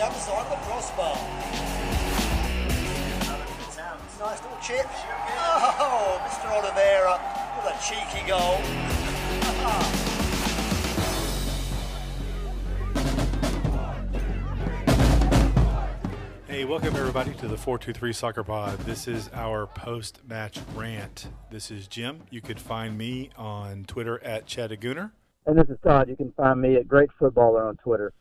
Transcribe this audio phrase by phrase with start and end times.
[0.00, 1.16] shot from Wilshere off the other side of the crossbar.
[4.18, 4.86] Nice little chip.
[5.82, 6.46] Oh, Mr.
[6.52, 7.20] Oliveira
[7.56, 8.60] with a cheeky goal.
[16.46, 18.78] Hey, welcome everybody to the 423 Soccer Pod.
[18.80, 21.28] This is our post match rant.
[21.50, 22.20] This is Jim.
[22.30, 25.12] You could find me on Twitter at Chattagooner.
[25.46, 26.10] And this is Todd.
[26.10, 28.12] You can find me at Great Footballer on Twitter.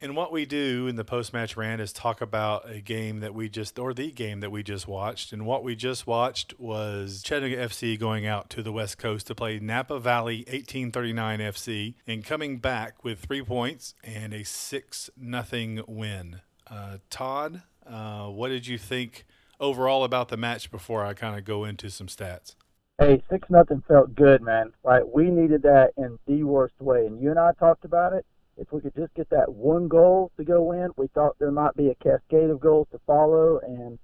[0.00, 3.34] And what we do in the post match rant is talk about a game that
[3.34, 5.32] we just, or the game that we just watched.
[5.32, 9.34] And what we just watched was Chattanooga FC going out to the West Coast to
[9.34, 15.82] play Napa Valley 1839 FC and coming back with three points and a 6 nothing
[15.88, 16.42] win.
[16.70, 19.26] Uh, Todd, uh, what did you think
[19.58, 22.54] overall about the match before I kind of go into some stats?
[23.00, 24.72] Hey, six nothing felt good, man.
[24.82, 28.26] Right, we needed that in the worst way, and you and I talked about it.
[28.58, 31.76] If we could just get that one goal to go in, we thought there might
[31.76, 33.98] be a cascade of goals to follow, and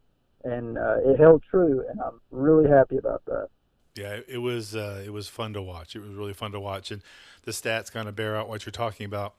[0.45, 3.49] and uh, it held true, and I'm really happy about that.
[3.97, 5.95] Yeah, it was uh, it was fun to watch.
[5.97, 7.03] It was really fun to watch, and
[7.43, 9.35] the stats kind of bear out what you're talking about.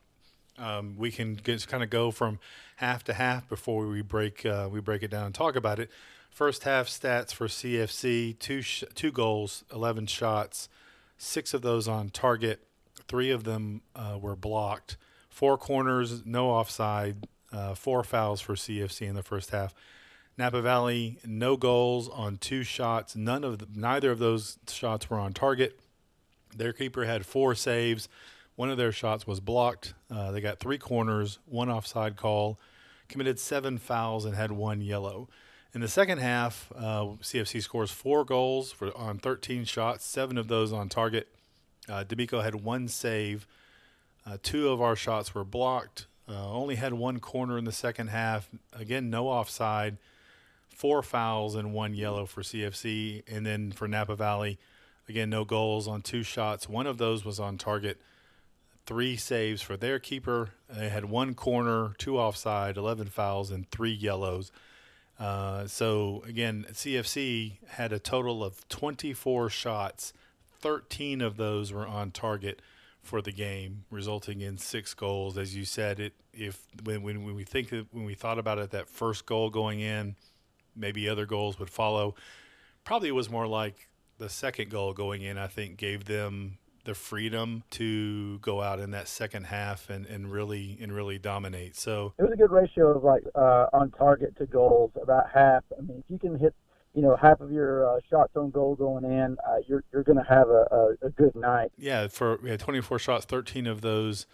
[0.57, 2.39] Um, we can just kind of go from
[2.77, 5.89] half to half before we break uh, we break it down and talk about it.
[6.29, 10.69] First half stats for CFC: two sh- two goals, eleven shots,
[11.17, 12.61] six of those on target.
[13.07, 14.97] Three of them uh, were blocked.
[15.35, 17.27] Four corners, no offside.
[17.51, 19.75] Uh, four fouls for CFC in the first half.
[20.37, 23.17] Napa Valley, no goals on two shots.
[23.17, 25.77] None of the, neither of those shots were on target.
[26.55, 28.07] Their keeper had four saves.
[28.55, 29.93] One of their shots was blocked.
[30.09, 32.57] Uh, they got three corners, one offside call,
[33.09, 35.27] committed seven fouls, and had one yellow.
[35.73, 40.47] In the second half, uh, CFC scores four goals for, on 13 shots, seven of
[40.47, 41.27] those on target.
[41.89, 43.45] Uh, D'Amico had one save.
[44.25, 46.07] Uh, two of our shots were blocked.
[46.27, 48.49] Uh, only had one corner in the second half.
[48.73, 49.97] Again, no offside.
[50.69, 53.23] Four fouls and one yellow for CFC.
[53.27, 54.57] And then for Napa Valley,
[55.07, 56.67] again, no goals on two shots.
[56.67, 58.01] One of those was on target
[58.85, 60.49] three saves for their keeper.
[60.69, 64.51] They had one corner, two offside, 11 fouls, and three yellows.
[65.19, 70.13] Uh, so, again, CFC had a total of 24 shots.
[70.59, 72.61] 13 of those were on target
[73.05, 75.37] for the game, resulting in six goals.
[75.37, 78.71] As you said, it if when, when, we think of, when we thought about it,
[78.71, 80.15] that first goal going in,
[80.75, 82.15] maybe other goals would follow.
[82.83, 85.37] Probably it was more like the second goal going in.
[85.37, 90.31] I think gave them the freedom to go out in that second half and, and
[90.31, 91.75] really and really dominate.
[91.75, 95.63] So it was a good ratio of like uh, on target to goals, about half.
[95.77, 96.53] I mean, if you can hit,
[96.95, 100.17] you know, half of your uh, shots on goal going in, uh, you're you're going
[100.17, 101.71] to have a, a, a, good night.
[101.77, 104.25] Yeah, for we had 24 shots, 13 of those.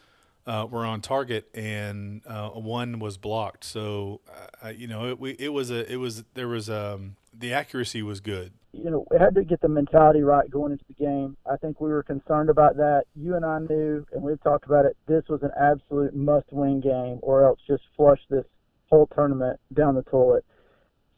[0.43, 3.63] Uh, were on target and uh, one was blocked.
[3.63, 4.21] So,
[4.63, 8.01] uh, you know, it, we, it was a, it was, there was, um, the accuracy
[8.01, 11.35] was good you know, we had to get the mentality right going into the game.
[11.49, 13.03] I think we were concerned about that.
[13.15, 16.79] You and I knew, and we've talked about it, this was an absolute must win
[16.79, 18.45] game, or else just flush this
[18.89, 20.45] whole tournament down the toilet.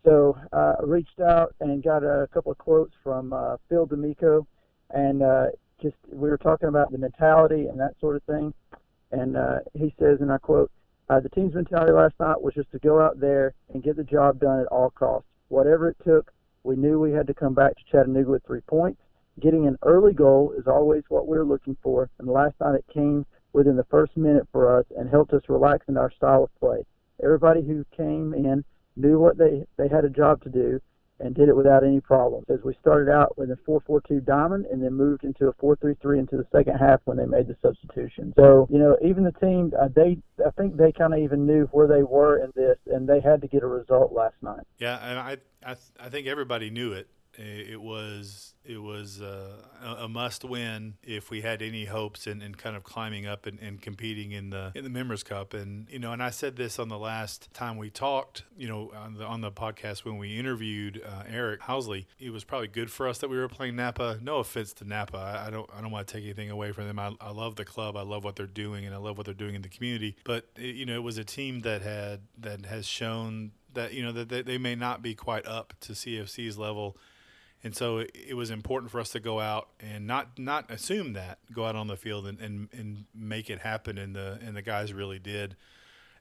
[0.04, 4.46] So uh, I reached out and got a couple of quotes from uh, Phil D'Amico,
[4.90, 5.46] and uh,
[5.82, 8.54] just we were talking about the mentality and that sort of thing.
[9.12, 10.72] And uh, he says, and I quote,
[11.10, 14.04] uh, the team's mentality last night was just to go out there and get the
[14.04, 15.28] job done at all costs.
[15.50, 16.32] Whatever it took,
[16.64, 19.00] we knew we had to come back to Chattanooga with three points.
[19.40, 23.26] Getting an early goal is always what we're looking for, and last night it came
[23.52, 26.86] within the first minute for us and helped us relax in our style of play.
[27.24, 28.64] Everybody who came in
[28.96, 30.80] knew what they, they had a job to do,
[31.20, 32.46] and did it without any problems.
[32.50, 36.38] As we started out with a 4-4-2 diamond and then moved into a 4-3-3 into
[36.38, 38.34] the second half when they made the substitution.
[38.36, 41.66] So, you know, even the team, uh, they, I think they kind of even knew
[41.72, 44.66] where they were in this, and they had to get a result last night.
[44.80, 47.08] Yeah, and I, I, I think everybody knew it.
[47.38, 52.56] It was it was uh, a must win if we had any hopes in, in
[52.56, 55.54] kind of climbing up and, and, competing in the in the Members Cup.
[55.54, 58.44] And you know, and I said this on the last time we talked.
[58.58, 62.44] You know, on the on the podcast when we interviewed uh, Eric Housley, it was
[62.44, 64.20] probably good for us that we were playing Napa.
[64.22, 66.88] No offense to Napa, I, I don't I don't want to take anything away from
[66.88, 67.00] them.
[67.00, 69.34] I, I love the club, I love what they're doing, and I love what they're
[69.34, 70.16] doing in the community.
[70.24, 74.04] But it, you know, it was a team that had that has shown that you
[74.04, 76.98] know that they, they may not be quite up to CFC's level
[77.64, 81.14] and so it, it, was important for us to go out and not not assume
[81.14, 83.98] that go out on the field and, and, and make it happen.
[83.98, 85.56] And the and the guys really did.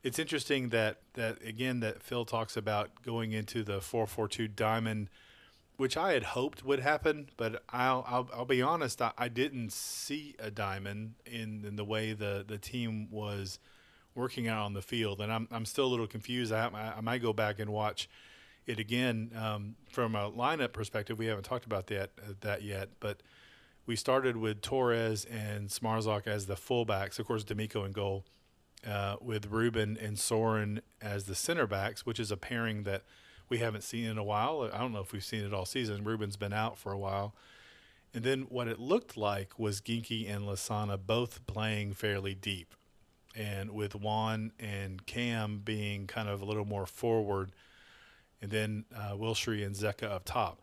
[0.03, 5.09] It's interesting that that again that Phil talks about going into the 442 diamond
[5.79, 9.73] which I had hoped would happen but I'll I'll, I'll be honest I, I, didn't
[9.73, 13.59] see a diamond in, in the way the the team was
[14.15, 16.53] working out on the field, and I'm I'm still a little confused.
[16.53, 18.09] I, I, I might go back and watch
[18.67, 21.19] it again um, from a lineup perspective.
[21.19, 23.23] We haven't talked about that uh, that yet, but
[23.87, 27.19] we started with Torres and Smarzak as the fullbacks.
[27.19, 28.25] Of course, D'Amico in goal,
[28.87, 33.03] uh, with Ruben and Soren as the center backs, which is a pairing that
[33.49, 34.71] we haven't seen in a while.
[34.73, 36.05] I don't know if we've seen it all season.
[36.05, 37.35] Ruben's been out for a while.
[38.15, 42.75] And then what it looked like was Ginky and Lasana both playing fairly deep
[43.35, 47.53] and with Juan and Cam being kind of a little more forward,
[48.43, 50.61] and then uh, Wilshere and Zeka up top.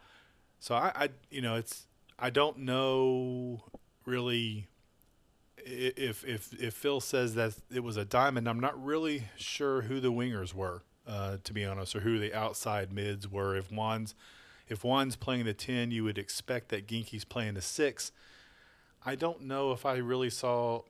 [0.59, 1.87] So I, I, you know, it's
[2.19, 3.63] I don't know
[4.05, 4.67] really
[5.57, 8.47] if if if Phil says that it was a diamond.
[8.47, 12.33] I'm not really sure who the wingers were, uh, to be honest, or who the
[12.33, 13.55] outside mids were.
[13.55, 14.13] If Juan's
[14.67, 18.11] if Juan's playing the ten, you would expect that Ginky's playing the six.
[19.05, 20.81] I don't know if I really saw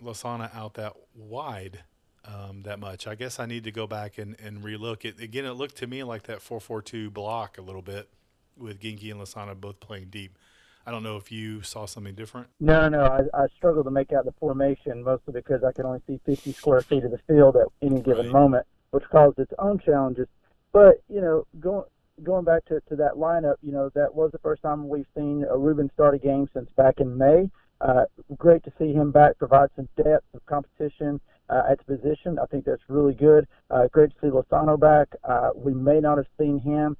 [0.00, 1.80] Lasana out that wide
[2.26, 3.06] um, that much.
[3.06, 5.20] I guess I need to go back and, and relook it.
[5.20, 8.08] Again, it looked to me like that 4-4-2 block a little bit
[8.56, 10.38] with Ginky and Lasana both playing deep.
[10.86, 12.46] I don't know if you saw something different.
[12.60, 16.00] No, no, I, I struggle to make out the formation mostly because I can only
[16.06, 18.32] see 50 square feet of the field at any given right.
[18.32, 20.28] moment, which caused its own challenges.
[20.72, 21.84] But you know, going
[22.22, 25.44] going back to, to that lineup, you know, that was the first time we've seen
[25.50, 27.50] a Ruben start a game since back in May.
[27.80, 28.04] Uh,
[28.38, 32.38] great to see him back, provide some depth of competition uh, at the position.
[32.38, 33.46] I think that's really good.
[33.70, 35.08] Uh, great to see Lozano back.
[35.24, 36.96] Uh, we may not have seen him.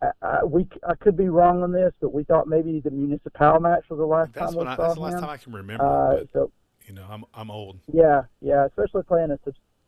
[0.00, 3.58] I, I, we I could be wrong on this, but we thought maybe the municipal
[3.60, 5.02] match was the last that's time we I, saw That's him.
[5.02, 5.84] the last time I can remember.
[5.84, 6.52] Uh, but, so
[6.86, 7.78] you know, I'm I'm old.
[7.92, 9.38] Yeah, yeah, especially playing a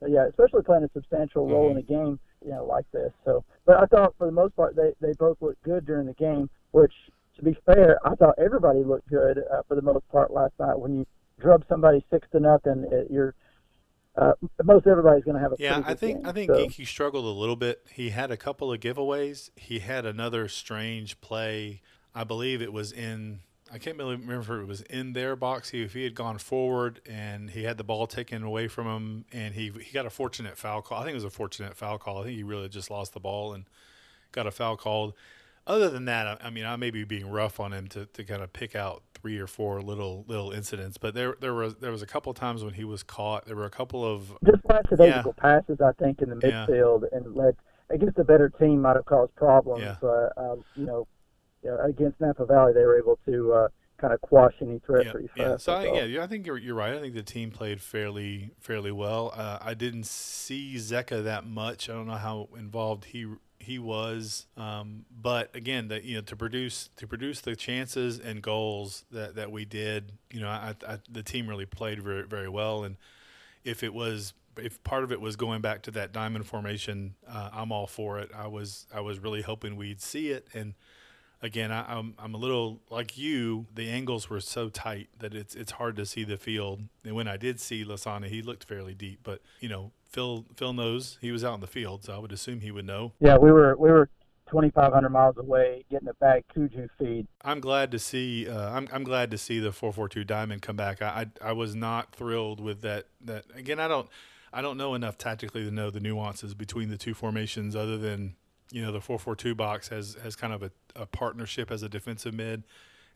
[0.08, 1.78] yeah, especially playing a substantial role mm-hmm.
[1.78, 3.12] in a game you know like this.
[3.24, 6.14] So, but I thought for the most part they they both looked good during the
[6.14, 6.92] game, which
[7.36, 10.78] to be fair, I thought everybody looked good uh, for the most part last night.
[10.78, 11.06] When you
[11.40, 13.34] drub somebody six to nothing, it, you're
[14.16, 14.32] uh,
[14.64, 15.82] most everybody's going to have a yeah.
[15.84, 16.56] I think game, I think so.
[16.56, 17.86] Ginky struggled a little bit.
[17.92, 19.50] He had a couple of giveaways.
[19.56, 21.80] He had another strange play.
[22.14, 23.40] I believe it was in.
[23.72, 25.70] I can't really remember if it was in their box.
[25.70, 29.24] He, if he had gone forward and he had the ball taken away from him,
[29.32, 30.98] and he he got a fortunate foul call.
[30.98, 32.22] I think it was a fortunate foul call.
[32.22, 33.64] I think he really just lost the ball and
[34.32, 35.14] got a foul called
[35.66, 38.42] other than that, I mean, I may be being rough on him to, to kind
[38.42, 42.02] of pick out three or four little little incidents, but there there was there was
[42.02, 43.46] a couple of times when he was caught.
[43.46, 45.42] There were a couple of just lackadaisical yeah.
[45.42, 47.18] passes, I think, in the midfield, yeah.
[47.18, 47.56] and led
[47.90, 49.82] against a better team might have caused problems.
[49.82, 49.96] Yeah.
[50.00, 51.06] But um, you know,
[51.84, 53.68] against Napa Valley, they were able to uh,
[54.00, 55.38] kind of quash any threat yeah, pretty fast.
[55.38, 56.94] Yeah, so I, yeah, I think you're, you're right.
[56.94, 59.32] I think the team played fairly fairly well.
[59.36, 61.90] Uh, I didn't see Zeka that much.
[61.90, 63.26] I don't know how involved he
[63.60, 64.46] he was.
[64.56, 69.36] Um, but again, that you know to produce to produce the chances and goals that,
[69.36, 72.84] that we did, you know, I, I, the team really played very very well.
[72.84, 72.96] And
[73.64, 77.50] if it was if part of it was going back to that diamond formation, uh,
[77.52, 78.30] I'm all for it.
[78.34, 80.74] I was I was really hoping we'd see it and
[81.42, 83.66] again, I, I'm, I'm a little like you.
[83.74, 86.82] The angles were so tight that it's it's hard to see the field.
[87.04, 89.20] And when I did see Lasana, he looked fairly deep.
[89.22, 92.32] But you know, Phil Phil knows he was out in the field, so I would
[92.32, 93.12] assume he would know.
[93.20, 94.08] Yeah, we were we were
[94.49, 97.28] 2,500 miles away getting a bag Kuju feed.
[97.44, 98.49] I'm glad to see.
[98.49, 101.00] Uh, I'm I'm glad to see the 442 Diamond come back.
[101.00, 103.06] I, I I was not thrilled with that.
[103.20, 104.08] That again, I don't.
[104.52, 108.35] I don't know enough tactically to know the nuances between the two formations, other than
[108.73, 112.35] you know the 442 box has has kind of a, a partnership as a defensive
[112.35, 112.64] mid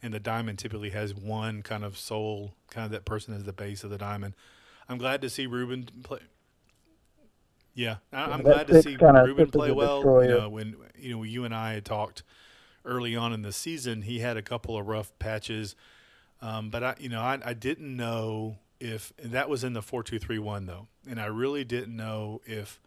[0.02, 3.52] and the diamond typically has one kind of sole kind of that person as the
[3.52, 4.34] base of the diamond
[4.88, 6.18] i'm glad to see ruben play
[7.74, 10.02] yeah, I, am glad to see Ruben play well.
[10.22, 12.22] You know, when you know you and I had talked
[12.84, 15.74] early on in the season, he had a couple of rough patches,
[16.40, 20.02] um, but I, you know, I, I didn't know if that was in the four
[20.02, 22.80] two three one though, and I really didn't know if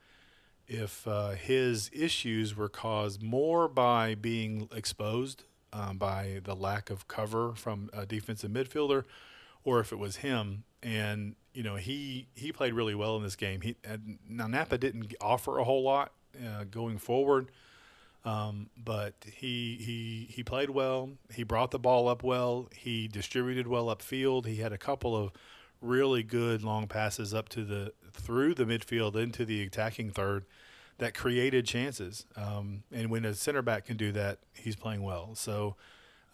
[0.67, 7.08] if uh, his issues were caused more by being exposed um, by the lack of
[7.08, 9.03] cover from a defensive midfielder,
[9.63, 10.63] or if it was him.
[10.84, 13.62] And you know, he he played really well in this game.
[13.62, 13.75] He
[14.29, 17.50] now Napa didn't offer a whole lot uh, going forward,
[18.25, 21.10] um, but he he he played well.
[21.34, 22.69] He brought the ball up well.
[22.75, 24.46] He distributed well upfield.
[24.46, 25.31] He had a couple of
[25.81, 30.46] really good long passes up to the through the midfield into the attacking third
[30.98, 32.25] that created chances.
[32.36, 35.36] Um, and when a center back can do that, he's playing well.
[35.36, 35.75] So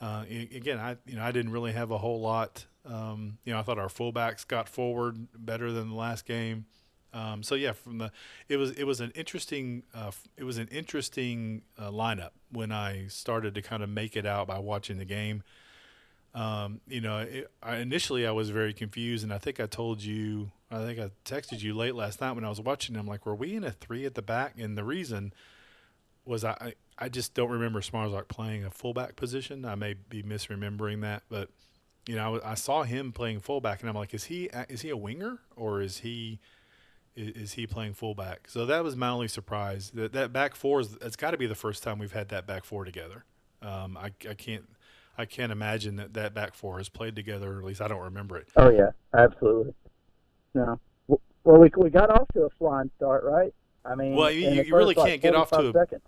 [0.01, 2.65] uh, again, I you know I didn't really have a whole lot.
[2.85, 6.65] Um, you know, I thought our fullbacks got forward better than the last game.
[7.13, 8.11] Um, so yeah, from the
[8.49, 13.05] it was it was an interesting uh, it was an interesting uh, lineup when I
[13.07, 15.43] started to kind of make it out by watching the game.
[16.33, 20.01] Um, you know, it, I, initially I was very confused, and I think I told
[20.01, 22.95] you, I think I texted you late last night when I was watching.
[22.95, 24.55] I'm like, were we in a three at the back?
[24.57, 25.33] And the reason
[26.25, 29.65] was I, I just don't remember Smarzak playing a fullback position.
[29.65, 31.49] I may be misremembering that, but
[32.07, 34.89] you know, I, I, saw him playing fullback, and I'm like, is he is he
[34.89, 36.39] a winger or is he
[37.15, 38.50] is, is he playing fullback?
[38.50, 39.91] So that was my only surprise.
[39.93, 42.45] That that back four is it's got to be the first time we've had that
[42.45, 43.25] back four together.
[43.62, 44.65] Um, I, I can't
[45.17, 47.57] I can't imagine that that back four has played together.
[47.57, 48.48] At least I don't remember it.
[48.55, 49.74] Oh yeah, absolutely.
[50.53, 50.79] No.
[51.07, 53.53] Well, we we got off to a flying start, right?
[53.86, 56.01] I mean, well, you, you really can't get off to a seconds.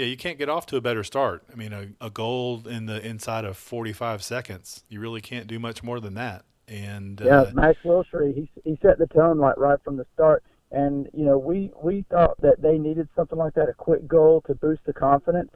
[0.00, 1.44] Yeah, you can't get off to a better start.
[1.52, 5.58] I mean, a, a goal in the inside of 45 seconds, you really can't do
[5.58, 6.46] much more than that.
[6.66, 10.42] And yeah, uh, Max Wilshere, he he set the tone like right from the start.
[10.70, 14.42] And you know, we we thought that they needed something like that, a quick goal
[14.46, 15.50] to boost the confidence.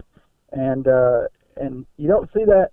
[0.53, 2.71] And uh, and you don't see that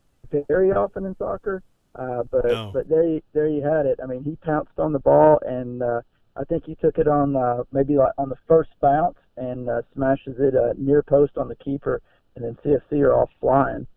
[0.48, 1.64] very often in soccer.
[1.96, 2.72] Uh, but no.
[2.74, 4.00] but there you, there you had it.
[4.04, 6.02] I mean, he pounced on the ball, and uh,
[6.36, 9.82] I think he took it on uh, maybe like on the first bounce and uh,
[9.94, 12.02] smashes it uh, near post on the keeper,
[12.36, 13.88] and then CFC are off flying.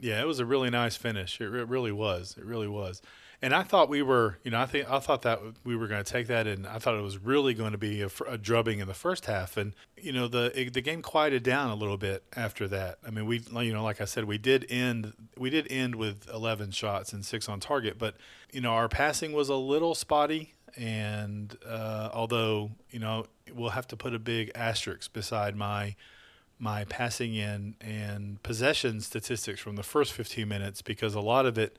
[0.00, 1.40] Yeah, it was a really nice finish.
[1.40, 2.36] It, it really was.
[2.38, 3.02] It really was
[3.40, 6.02] and I thought we were, you know, I think I thought that we were going
[6.02, 8.80] to take that, and I thought it was really going to be a, a, drubbing
[8.80, 12.24] in the first half, and you know, the the game quieted down a little bit
[12.34, 12.98] after that.
[13.06, 16.28] I mean, we, you know, like I said, we did end we did end with
[16.32, 18.16] 11 shots and six on target, but
[18.52, 23.86] you know, our passing was a little spotty, and uh, although you know, we'll have
[23.88, 25.94] to put a big asterisk beside my
[26.58, 31.56] my passing in and possession statistics from the first 15 minutes because a lot of
[31.56, 31.78] it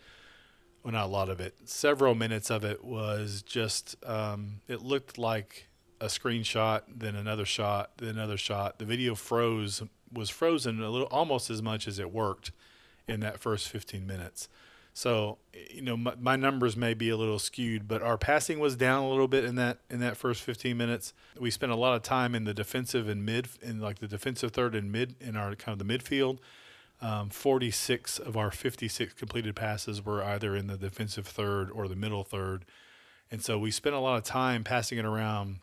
[0.84, 1.56] well, not a lot of it.
[1.66, 3.96] Several minutes of it was just.
[4.06, 5.68] Um, it looked like
[6.02, 8.80] a screenshot, then another shot, then another shot.
[8.80, 12.52] The video froze was frozen a little, almost as much as it worked
[13.08, 14.48] in that first 15 minutes.
[15.00, 15.38] So,
[15.72, 19.02] you know, my, my, numbers may be a little skewed, but our passing was down
[19.02, 21.14] a little bit in that in that first 15 minutes.
[21.40, 24.52] We spent a lot of time in the defensive and mid, in like the defensive
[24.52, 26.40] third and mid in our kind of the midfield.
[27.02, 31.96] Um, 46 of our 56 completed passes were either in the defensive third or the
[31.96, 32.66] middle third.
[33.32, 35.60] And so we spent a lot of time passing it around.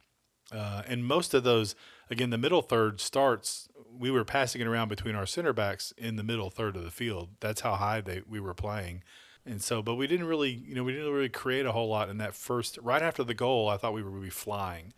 [0.51, 1.75] Uh, and most of those,
[2.09, 6.17] again, the middle third starts, we were passing it around between our center backs in
[6.17, 7.29] the middle third of the field.
[7.41, 9.03] That's how high they we were playing.
[9.47, 12.09] And so, but we didn't really, you know, we didn't really create a whole lot
[12.09, 14.93] in that first, right after the goal, I thought we would be flying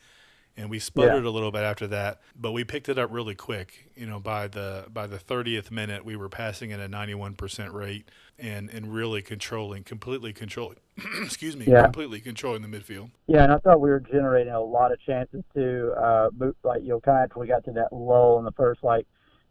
[0.59, 1.31] and we sputtered yeah.
[1.31, 3.91] a little bit after that, but we picked it up really quick.
[3.95, 8.11] You know, by the by the 30th minute, we were passing at a 91% rate
[8.39, 10.79] and and really controlling, completely controlling.
[11.23, 11.85] excuse me, yeah.
[11.85, 13.11] completely controlling the midfield.
[13.29, 15.95] Yeah, and I thought we were generating a lot of chances too.
[15.97, 16.31] Uh,
[16.65, 19.07] like you know, kind of after we got to that lull in the first like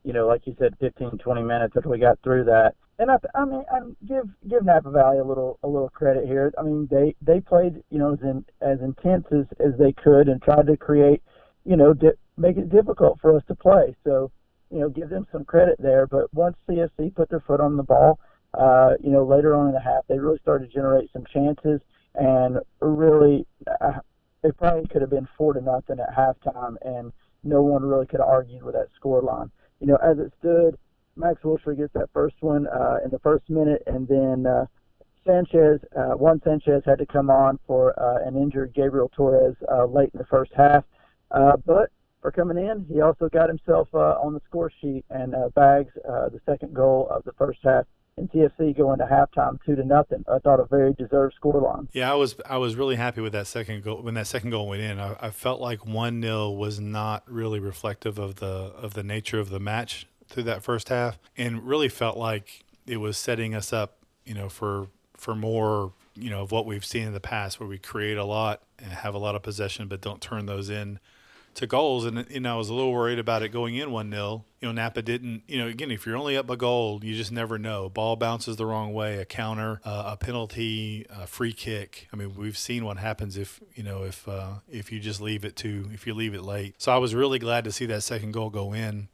[0.07, 2.75] you know, like you said, 15, 20 minutes after we got through that.
[2.97, 6.53] And I, I mean, I give give Napa Valley a little a little credit here.
[6.57, 10.29] I mean, they they played you know as in, as intense as as they could
[10.29, 11.21] and tried to create,
[11.65, 13.95] you know, di- make it difficult for us to play.
[14.05, 14.31] So,
[14.71, 16.07] you know, give them some credit there.
[16.07, 18.17] But once CFC put their foot on the ball,
[18.53, 21.81] uh, you know, later on in the half, they really started to generate some chances
[22.15, 23.45] and really,
[23.81, 23.99] uh,
[24.43, 27.11] it probably could have been four to nothing at halftime, and
[27.43, 30.77] no one really could have argued with that score line you know, as it stood,
[31.15, 34.65] Max Wilshere gets that first one uh, in the first minute, and then uh,
[35.25, 39.85] Sanchez, uh, Juan Sanchez had to come on for uh, an injured Gabriel Torres uh,
[39.85, 40.83] late in the first half.
[41.31, 41.91] Uh, but
[42.21, 45.91] for coming in, he also got himself uh, on the score sheet and uh, bags
[46.07, 47.85] uh, the second goal of the first half
[48.17, 50.25] and TFC going to halftime two to nothing.
[50.27, 51.87] I thought a very deserved scoreline.
[51.93, 54.67] Yeah, I was I was really happy with that second goal when that second goal
[54.67, 54.99] went in.
[54.99, 59.39] I, I felt like one 0 was not really reflective of the of the nature
[59.39, 63.71] of the match through that first half, and really felt like it was setting us
[63.71, 67.59] up, you know, for for more, you know, of what we've seen in the past,
[67.59, 70.69] where we create a lot and have a lot of possession, but don't turn those
[70.69, 70.99] in
[71.57, 74.45] to goals, and know I was a little worried about it going in one 0
[74.61, 75.43] You know Napa didn't.
[75.47, 77.89] You know again, if you're only up a goal, you just never know.
[77.89, 82.07] Ball bounces the wrong way, a counter, uh, a penalty, a free kick.
[82.13, 85.43] I mean, we've seen what happens if you know if uh, if you just leave
[85.43, 86.75] it to if you leave it late.
[86.77, 89.09] So I was really glad to see that second goal go in.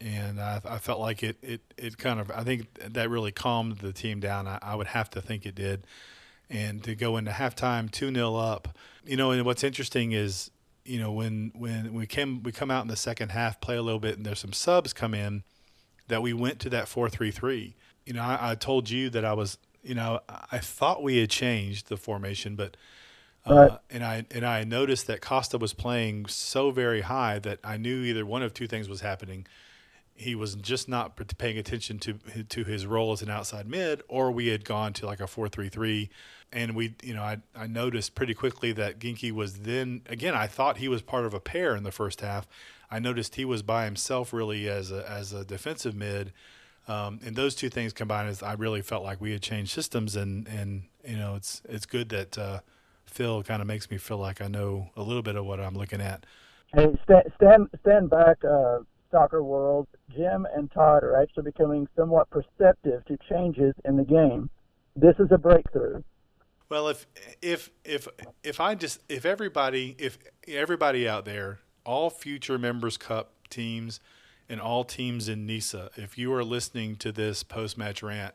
[0.00, 3.78] And I, I felt like it, it, it kind of, I think that really calmed
[3.78, 4.46] the team down.
[4.46, 5.88] I, I would have to think it did
[6.48, 8.68] and to go into halftime 2 0 up.
[9.04, 10.52] You know, and what's interesting is
[10.88, 13.82] you know when when we came we come out in the second half, play a
[13.82, 15.42] little bit, and there's some subs come in
[16.08, 17.76] that we went to that four three three.
[18.06, 21.30] You know, I, I told you that I was you know I thought we had
[21.30, 22.76] changed the formation, but.
[23.46, 23.78] Uh, right.
[23.88, 28.02] and I and I noticed that Costa was playing so very high that I knew
[28.02, 29.46] either one of two things was happening.
[30.14, 32.14] he was just not paying attention to
[32.48, 35.48] to his role as an outside mid, or we had gone to like a four
[35.48, 36.10] three three,
[36.52, 40.46] and we you know I I noticed pretty quickly that Ginky was then again I
[40.46, 42.46] thought he was part of a pair in the first half.
[42.90, 46.32] I noticed he was by himself really as a as a defensive mid.
[46.88, 50.16] Um, and those two things combined, is I really felt like we had changed systems,
[50.16, 52.60] and, and you know it's it's good that uh,
[53.04, 55.74] Phil kind of makes me feel like I know a little bit of what I'm
[55.76, 56.24] looking at.
[56.74, 58.78] Hey, stand stand, stand back, uh,
[59.10, 64.48] soccer world, Jim and Todd are actually becoming somewhat perceptive to changes in the game.
[64.96, 66.02] This is a breakthrough.
[66.68, 67.06] Well, if
[67.40, 68.08] if if
[68.42, 74.00] if I just if everybody if everybody out there, all future members cup teams
[74.48, 78.34] and all teams in NISA, if you are listening to this post match rant,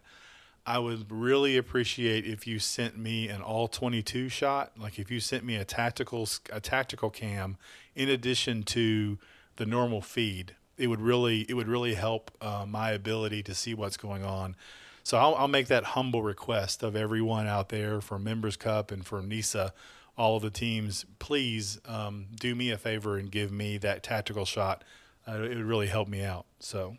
[0.66, 5.20] I would really appreciate if you sent me an all 22 shot, like if you
[5.20, 7.58] sent me a tactical a tactical cam
[7.96, 9.20] in addition to
[9.58, 13.74] the normal feed it would really it would really help uh, my ability to see
[13.74, 14.56] what's going on.
[15.03, 19.05] So I'll, I'll, make that humble request of everyone out there for Members Cup and
[19.05, 19.74] for NISA,
[20.17, 21.05] all of the teams.
[21.19, 24.83] Please um, do me a favor and give me that tactical shot.
[25.27, 26.45] Uh, it would really help me out.
[26.60, 26.98] So.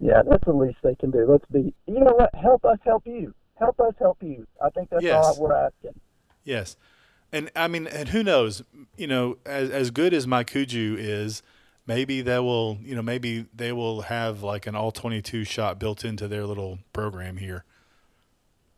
[0.00, 1.24] Yeah, that's the least they can do.
[1.26, 1.72] Let's be.
[1.86, 2.34] You know what?
[2.34, 3.32] Help us help you.
[3.58, 4.46] Help us help you.
[4.62, 5.24] I think that's yes.
[5.24, 5.98] all we're asking.
[6.44, 6.76] Yes,
[7.32, 8.62] and I mean, and who knows?
[8.96, 11.42] You know, as as good as MyCujoo is
[11.86, 16.04] maybe they will you know maybe they will have like an all 22 shot built
[16.04, 17.64] into their little program here.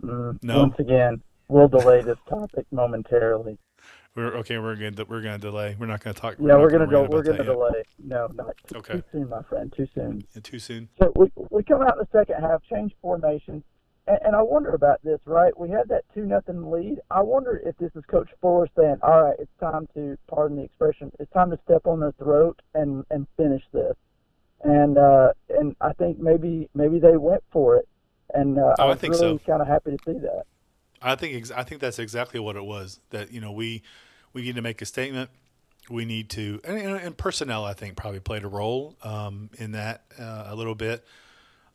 [0.02, 0.60] Mm, no?
[0.60, 3.58] Once again we'll delay this topic momentarily.
[4.14, 5.76] We're okay we're gonna we're gonna delay.
[5.78, 7.86] We're not gonna talk yeah we're, we're gonna go we're gonna delay yet.
[8.04, 8.94] no not too, okay.
[8.94, 10.24] too soon my friend too soon.
[10.34, 10.88] Yeah, too soon?
[11.00, 13.62] So we, we come out in the second half change formation
[14.08, 15.56] and, and I wonder about this, right?
[15.58, 16.98] We had that two nothing lead.
[17.10, 20.64] I wonder if this is Coach Fuller saying, "All right, it's time to, pardon the
[20.64, 23.94] expression, it's time to step on their throat and and finish this."
[24.62, 27.88] And uh, and I think maybe maybe they went for it,
[28.34, 29.52] and uh, oh, I was I think really so.
[29.52, 30.44] kind of happy to see that.
[31.00, 33.00] I think I think that's exactly what it was.
[33.10, 33.82] That you know we
[34.32, 35.30] we need to make a statement.
[35.90, 40.04] We need to and, and personnel I think probably played a role um, in that
[40.18, 41.04] uh, a little bit.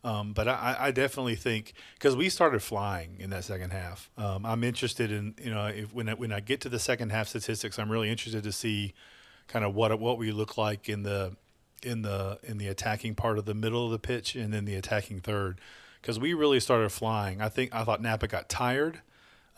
[0.04, 4.10] Um, but I, I, definitely think because we started flying in that second half.
[4.18, 7.10] Um, I'm interested in you know if, when I, when I get to the second
[7.10, 8.92] half statistics, I'm really interested to see
[9.48, 11.36] kind of what what we look like in the
[11.82, 14.74] in the in the attacking part of the middle of the pitch and then the
[14.74, 15.58] attacking third
[16.02, 17.40] because we really started flying.
[17.40, 19.00] I think I thought Napa got tired.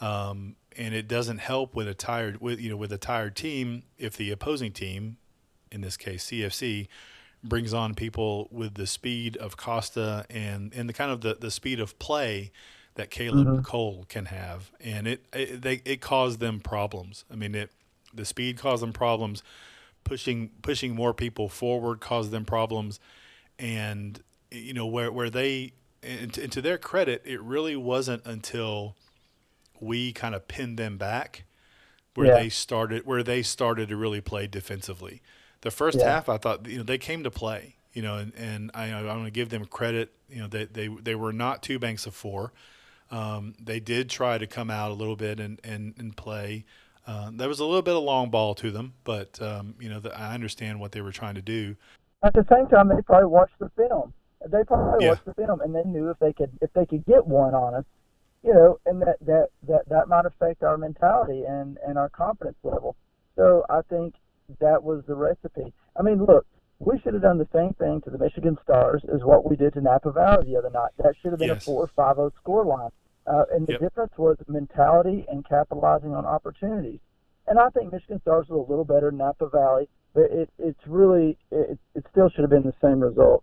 [0.00, 3.82] Um, and it doesn't help with a tired with you know with a tired team
[3.98, 5.16] if the opposing team,
[5.72, 6.86] in this case CFC,
[7.42, 11.50] brings on people with the speed of Costa and and the kind of the, the
[11.50, 12.50] speed of play
[12.94, 13.62] that Caleb mm-hmm.
[13.62, 17.24] Cole can have, and it it, they, it caused them problems.
[17.30, 17.70] I mean, it
[18.12, 19.42] the speed caused them problems.
[20.04, 23.00] Pushing pushing more people forward caused them problems,
[23.58, 24.20] and
[24.50, 25.72] you know where where they
[26.02, 28.94] and to, and to their credit, it really wasn't until
[29.80, 31.44] we kind of pinned them back
[32.14, 32.36] where yeah.
[32.36, 35.20] they started where they started to really play defensively
[35.60, 36.10] the first yeah.
[36.10, 37.74] half, I thought you know they came to play.
[37.92, 40.12] You know, and, and I, I want to give them credit.
[40.28, 42.52] You know, they they they were not two banks of four.
[43.10, 46.66] Um, they did try to come out a little bit and and, and play.
[47.06, 50.00] Uh, there was a little bit of long ball to them, but um, you know,
[50.00, 51.76] the, I understand what they were trying to do.
[52.22, 54.12] At the same time, they probably watched the film.
[54.46, 55.12] They probably yeah.
[55.12, 57.74] watched the film, and they knew if they could if they could get one on
[57.74, 57.84] us,
[58.42, 62.58] you know, and that that that that might affect our mentality and and our confidence
[62.62, 62.96] level.
[63.36, 64.16] So I think
[64.60, 65.72] that was the recipe.
[65.98, 66.46] I mean, look,
[66.78, 69.74] we should have done the same thing to the Michigan Stars as what we did
[69.74, 70.90] to Napa Valley the other night.
[70.98, 71.62] That should have been yes.
[71.62, 72.90] a 4 5 0 score line.
[73.26, 73.80] Uh, and the yep.
[73.80, 77.00] difference was mentality and capitalizing on opportunities.
[77.48, 80.86] And I think Michigan Stars was a little better than Napa Valley, but it, it's
[80.86, 83.42] really, it, it still should have been the same result.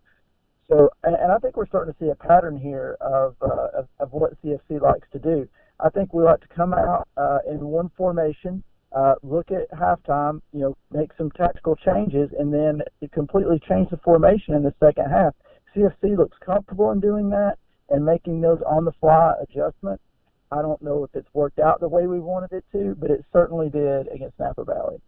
[0.70, 3.88] So, and, and I think we're starting to see a pattern here of, uh, of,
[4.00, 5.48] of what CFC likes to do.
[5.80, 8.64] I think we like to come out uh, in one formation
[8.96, 13.98] uh, look at halftime, you know, make some tactical changes, and then completely change the
[13.98, 15.34] formation in the second half.
[15.76, 17.58] CFC looks comfortable in doing that
[17.90, 20.04] and making those on the fly adjustments.
[20.52, 23.26] I don't know if it's worked out the way we wanted it to, but it
[23.34, 25.02] certainly did against Napa Valley.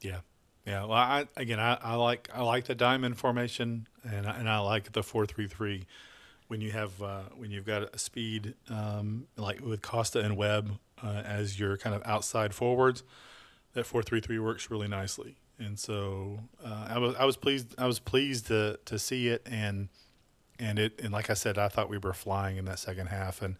[0.00, 0.20] Yeah,
[0.66, 0.82] yeah.
[0.82, 4.58] Well, I again, I, I like I like the diamond formation, and I, and I
[4.58, 5.86] like the four three three
[6.48, 10.78] when you have uh, when you've got a speed um, like with Costa and Webb
[11.02, 13.02] uh, as your kind of outside forwards,
[13.74, 15.36] that four three three works really nicely.
[15.58, 19.42] And so uh, I was I was pleased I was pleased to to see it
[19.46, 19.88] and
[20.58, 23.42] and it and like I said I thought we were flying in that second half
[23.42, 23.56] and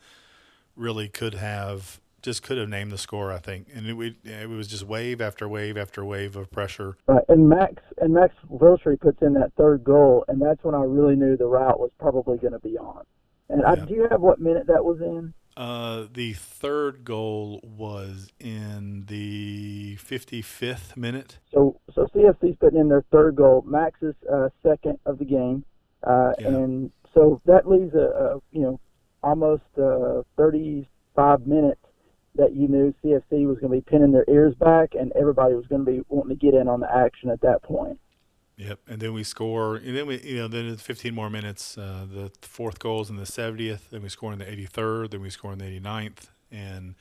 [0.77, 3.33] really could have just could have named the score.
[3.33, 6.99] I think, and it, it was just wave after wave after wave of pressure.
[7.07, 10.83] Right, and Max and Max Viltry puts in that third goal, and that's when I
[10.83, 13.05] really knew the route was probably going to be on.
[13.49, 13.71] And yeah.
[13.71, 15.33] I, do you have what minute that was in?
[15.57, 21.39] Uh, the third goal was in the 55th minute.
[21.55, 23.65] So, so CFC's putting in their third goal.
[23.67, 25.65] Max's uh, second of the game,
[26.03, 26.49] uh, yeah.
[26.49, 28.81] and so that leaves a, a you know
[29.23, 31.86] almost uh, 35 minutes
[32.37, 35.66] that you knew CFC was going to be pinning their ears back, and everybody was
[35.66, 37.99] going to be wanting to get in on the action at that point.
[38.57, 41.77] Yep, and then we score, and then we, you know, then 15 more minutes.
[41.77, 43.90] Uh, the fourth goal is in the 70th.
[43.90, 45.11] Then we score in the 83rd.
[45.11, 46.94] Then we score in the 89th, and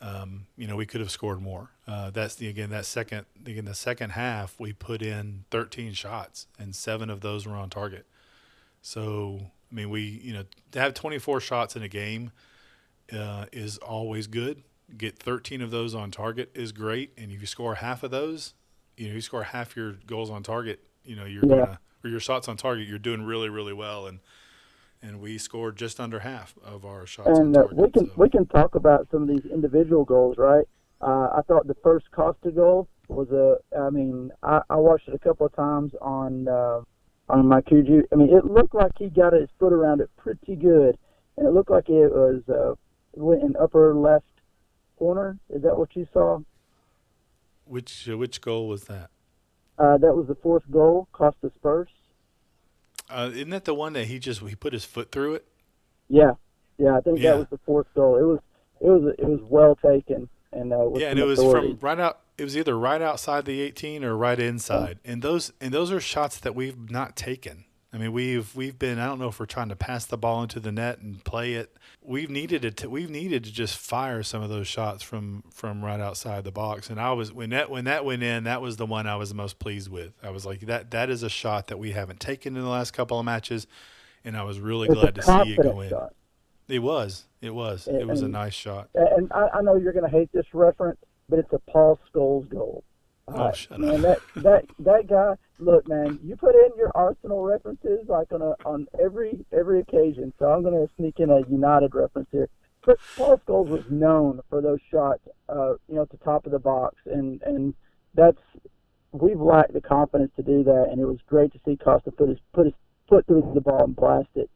[0.00, 1.70] um, you know, we could have scored more.
[1.88, 6.46] Uh, that's the again that second again the second half we put in 13 shots,
[6.58, 8.06] and seven of those were on target.
[8.82, 9.40] So
[9.72, 12.32] I mean, we you know to have 24 shots in a game
[13.12, 14.62] uh, is always good.
[14.96, 18.54] Get 13 of those on target is great, and if you score half of those,
[18.96, 21.56] you know, you score half your goals on target, you know, you're yeah.
[21.56, 24.06] gonna or your shots on target, you're doing really, really well.
[24.06, 24.20] And
[25.02, 27.38] and we scored just under half of our shots.
[27.38, 28.12] And uh, we can so.
[28.16, 30.64] we can talk about some of these individual goals, right?
[31.00, 33.56] Uh, I thought the first Costa goal was a.
[33.78, 36.80] I mean, I, I watched it a couple of times on uh,
[37.28, 38.04] on MyCujoo.
[38.12, 40.96] I mean, it looked like he got his foot around it pretty good,
[41.36, 42.74] and it looked like it was uh,
[43.16, 44.26] in upper left
[44.98, 45.38] corner.
[45.50, 46.40] Is that what you saw?
[47.64, 49.10] Which uh, which goal was that?
[49.78, 51.88] Uh, that was the fourth goal, Costa Spurs.
[53.10, 55.46] Uh, isn't that the one that he just he put his foot through it?
[56.08, 56.32] Yeah,
[56.78, 57.32] yeah, I think yeah.
[57.32, 58.16] that was the fourth goal.
[58.16, 58.40] It was
[58.80, 62.20] it was it was well taken and uh, yeah, and it was from right out.
[62.38, 66.00] It was either right outside the 18 or right inside, and those and those are
[66.00, 67.64] shots that we've not taken.
[67.94, 68.98] I mean, we've we've been.
[68.98, 71.54] I don't know if we're trying to pass the ball into the net and play
[71.54, 71.76] it.
[72.02, 72.78] We've needed it.
[72.78, 76.50] To, we've needed to just fire some of those shots from from right outside the
[76.50, 76.90] box.
[76.90, 79.28] And I was when that when that went in, that was the one I was
[79.28, 80.12] the most pleased with.
[80.24, 82.90] I was like, that that is a shot that we haven't taken in the last
[82.90, 83.68] couple of matches,
[84.24, 85.90] and I was really it's glad to see it go in.
[85.90, 86.14] Shot.
[86.66, 87.26] It was.
[87.40, 87.86] It was.
[87.86, 88.88] And, it was a nice shot.
[88.94, 92.48] And I, I know you're going to hate this reference, but it's a Paul Scholes
[92.48, 92.82] goal.
[93.26, 95.34] Oh, uh, shut man, that that that guy.
[95.58, 100.32] Look, man, you put in your Arsenal references like on a on every every occasion.
[100.38, 102.48] So I'm going to sneak in a United reference here.
[102.84, 106.52] But Paul Scholes was known for those shots, uh, you know, at the top of
[106.52, 107.74] the box, and and
[108.14, 108.40] that's
[109.12, 112.28] we've lacked the confidence to do that, and it was great to see Costa put
[112.28, 112.74] his put his
[113.08, 114.50] foot through the ball and blast it.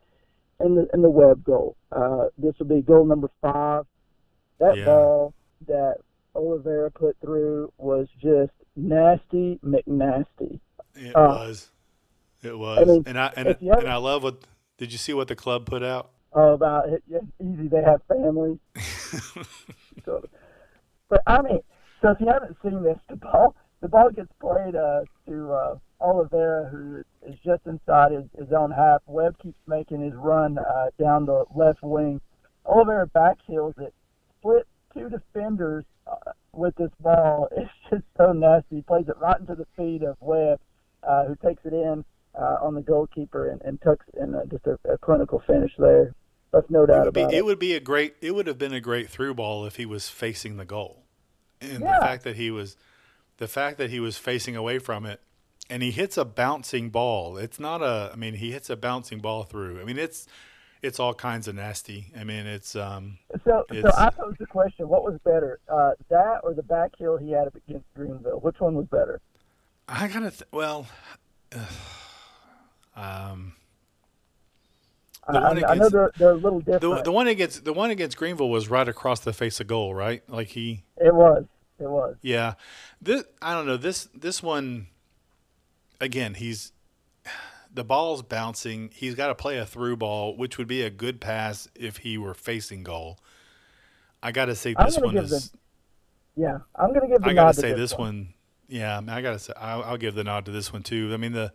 [0.61, 1.76] And the and the Webb goal.
[1.90, 3.87] Uh, this will be goal number five.
[4.59, 4.85] That yeah.
[4.85, 5.33] ball
[5.68, 5.98] that
[6.34, 10.60] Oliveira put through was just nasty McNasty.
[10.94, 11.70] It uh, was.
[12.42, 12.78] It was.
[12.80, 14.42] I mean, and I and, and I love what
[14.76, 16.10] did you see what the club put out?
[16.32, 17.02] Oh, about it,
[17.40, 17.68] easy.
[17.68, 18.58] They have families.
[20.04, 20.28] so,
[21.08, 21.60] but I mean,
[22.02, 25.78] so if you haven't seen this, the ball the ball gets played uh, to uh,
[26.00, 29.02] Oliveira, who is just inside his, his own half.
[29.06, 32.20] Webb keeps making his run uh, down the left wing.
[32.66, 33.94] Oliveira backheels it,
[34.38, 37.48] split two defenders uh, with this ball.
[37.56, 38.76] It's just so nasty.
[38.76, 40.60] He plays it right into the feet of Webb,
[41.02, 42.04] uh, who takes it in
[42.38, 46.14] uh, on the goalkeeper and, and tucks in uh, just a, a clinical finish there.
[46.52, 47.38] That's no doubt it about be, it.
[47.38, 48.14] It would be a great.
[48.20, 51.04] It would have been a great through ball if he was facing the goal,
[51.60, 51.98] and yeah.
[51.98, 52.76] the fact that he was,
[53.36, 55.20] the fact that he was facing away from it,
[55.68, 57.36] and he hits a bouncing ball.
[57.36, 58.10] It's not a.
[58.12, 59.80] I mean, he hits a bouncing ball through.
[59.80, 60.26] I mean, it's
[60.82, 62.12] it's all kinds of nasty.
[62.18, 63.18] I mean, it's um.
[63.44, 66.92] So, it's, so I posed the question: What was better, uh, that or the back
[66.98, 68.40] heel he had against Greenville?
[68.40, 69.20] Which one was better?
[69.88, 70.30] I gotta.
[70.30, 70.86] Th- well,
[71.52, 71.58] uh,
[72.96, 73.52] um.
[75.30, 76.80] I, against, I, know they're, they're a little different.
[76.80, 79.94] The, the, one against the one against Greenville was right across the face of goal,
[79.94, 80.22] right?
[80.26, 80.84] Like he.
[80.96, 81.44] It was.
[81.78, 82.16] It was.
[82.22, 82.54] Yeah,
[83.02, 84.88] this I don't know this this one.
[86.00, 86.72] Again, he's
[87.78, 88.90] the ball's bouncing.
[88.92, 92.18] He's got to play a through ball, which would be a good pass if he
[92.18, 93.20] were facing goal.
[94.20, 95.30] I got to say this one is.
[95.30, 95.58] The,
[96.42, 97.24] yeah, I'm going to give.
[97.24, 98.00] I got to say this one.
[98.00, 98.34] one.
[98.66, 101.12] Yeah, I got to say I'll, I'll, give the nod to this one too.
[101.14, 101.52] I mean the.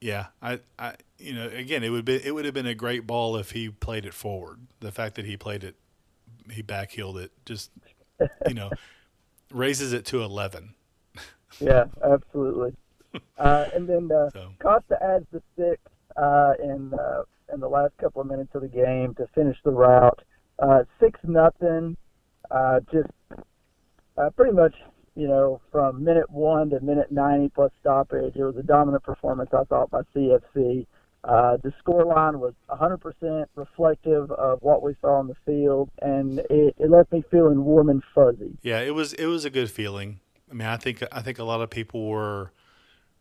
[0.00, 3.06] Yeah, I, I, you know, again, it would be it would have been a great
[3.06, 4.58] ball if he played it forward.
[4.80, 5.76] The fact that he played it,
[6.50, 7.70] he backheeled it, just,
[8.46, 8.70] you know,
[9.52, 10.74] raises it to eleven.
[11.60, 12.74] yeah, absolutely.
[13.38, 14.50] Uh, and then uh, so.
[14.60, 15.78] Costa adds the six
[16.16, 19.70] uh, in uh, in the last couple of minutes of the game to finish the
[19.70, 20.20] route.
[20.58, 21.96] Uh, six nothing.
[22.50, 23.10] Uh, just
[24.16, 24.74] uh, pretty much,
[25.14, 28.36] you know, from minute one to minute ninety plus stoppage.
[28.36, 30.86] It was a dominant performance, I thought, by CFC.
[31.24, 36.38] Uh, the score line was 100% reflective of what we saw on the field, and
[36.50, 38.56] it, it left me feeling warm and fuzzy.
[38.62, 40.20] Yeah, it was it was a good feeling.
[40.48, 42.52] I mean, I think I think a lot of people were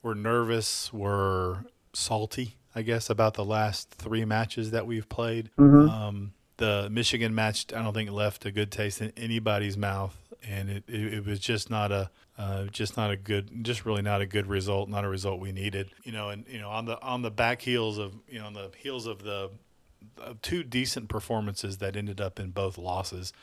[0.06, 5.50] were nervous, we're salty, I guess, about the last three matches that we've played.
[5.58, 5.90] Mhm.
[5.90, 10.70] Um, the Michigan match, I don't think left a good taste in anybody's mouth, and
[10.70, 14.22] it, it, it was just not a uh, just not a good, just really not
[14.22, 15.90] a good result, not a result we needed.
[16.04, 18.54] You know, and you know on the on the back heels of you know on
[18.54, 19.50] the heels of the
[20.22, 23.34] of two decent performances that ended up in both losses.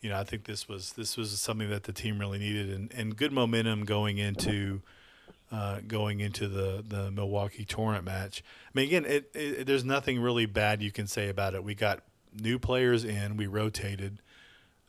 [0.00, 2.90] You know, I think this was this was something that the team really needed, and,
[2.94, 4.80] and good momentum going into
[5.50, 8.42] uh, going into the the Milwaukee Torrent match.
[8.66, 11.64] I mean, again, it, it, there's nothing really bad you can say about it.
[11.64, 12.00] We got
[12.34, 14.20] new players in, we rotated,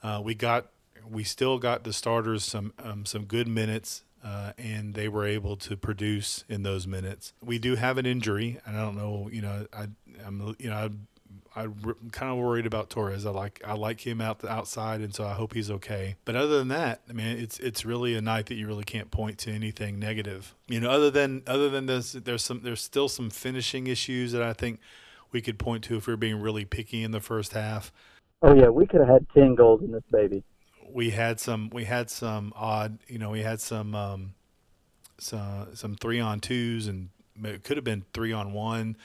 [0.04, 0.68] uh, we got
[1.10, 4.04] we still got the starters some um, some good minutes.
[4.24, 7.34] Uh, and they were able to produce in those minutes.
[7.44, 9.32] We do have an injury, and I don't know.
[9.32, 9.88] You know, I,
[10.24, 10.90] I'm you know I,
[11.54, 11.74] I'm
[12.12, 13.26] kind of worried about Torres.
[13.26, 16.16] I like I like him out the outside, and so I hope he's okay.
[16.24, 19.12] But other than that, I mean, it's it's really a night that you really can't
[19.12, 20.56] point to anything negative.
[20.68, 24.42] You know, other than other than this, there's some there's still some finishing issues that
[24.42, 24.80] I think
[25.34, 27.92] we could point to if we are being really picky in the first half.
[28.42, 30.44] Oh yeah, we could have had ten goals in this baby.
[30.90, 34.34] We had some we had some odd, you know, we had some um,
[35.18, 37.10] some some three on twos, and
[37.44, 38.96] it could have been three on one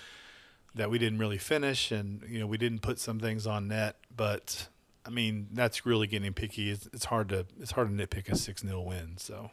[0.77, 3.97] that we didn't really finish, and you know we didn't put some things on net.
[4.15, 4.69] But
[5.05, 6.71] I mean, that's really getting picky.
[6.71, 9.17] It's, it's hard to it's hard to nitpick a six 0 win.
[9.17, 9.51] So,